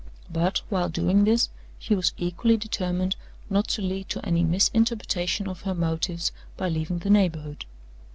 But, 0.33 0.63
while 0.69 0.89
doing 0.89 1.25
this, 1.25 1.49
she 1.77 1.93
was 1.93 2.11
equally 2.17 2.57
determined 2.57 3.15
not 3.51 3.67
to 3.67 3.83
lead 3.83 4.09
to 4.09 4.25
any 4.25 4.43
misinterpretation 4.43 5.47
of 5.47 5.61
her 5.61 5.75
motives 5.75 6.31
by 6.57 6.69
leaving 6.69 6.97
the 6.97 7.11
neighborhood. 7.11 7.65